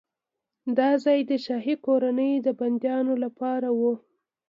[0.77, 3.81] دا ځای د شاهي کورنۍ د بندیانو لپاره و.